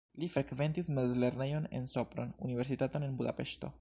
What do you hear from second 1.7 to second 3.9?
en Sopron, universitaton en Budapeŝto.